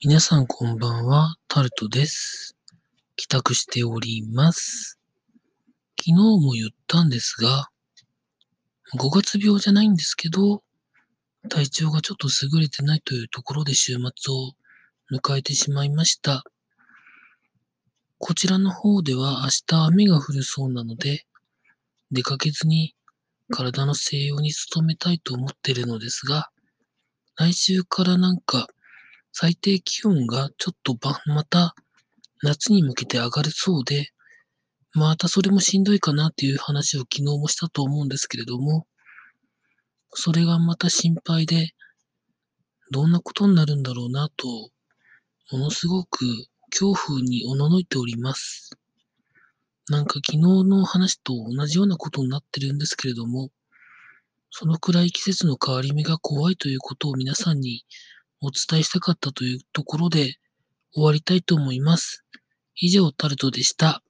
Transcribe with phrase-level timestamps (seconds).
[0.00, 2.56] 皆さんこんばんは、タルトです。
[3.16, 4.96] 帰宅しております。
[5.98, 7.68] 昨日も言ったんですが、
[8.96, 10.62] 5月病じゃないんですけど、
[11.48, 14.00] 体調がちょっと優れてないというところで週末
[14.32, 14.52] を
[15.12, 16.44] 迎えてしまいました。
[18.18, 21.26] こちらの方では明日雨が降るそうなので、
[22.12, 22.94] 出かけずに
[23.50, 26.50] 体の静養に努めたいと思ってるのですが、
[27.34, 28.68] 来週からなんか
[29.40, 31.76] 最低気温がちょっとばまた
[32.42, 34.08] 夏に向けて上がるそうで、
[34.94, 38.88] またそれもしんどいかなっていう話を昨日もしたと思うんですけれども、
[40.12, 41.70] それがまた心配で、
[42.90, 44.48] どんなことになるんだろうなと、
[45.52, 46.26] ものすごく
[46.72, 48.72] 恐怖におののいております。
[49.88, 53.50] なんか昨日の話と同じようなことになってるんですけれども、
[54.50, 57.84] そのくらい季節の変わり目が怖いということを皆さんに
[58.40, 60.36] お伝えしたかったというところで
[60.92, 62.24] 終わりたいと思います。
[62.76, 64.02] 以上、タルトでした。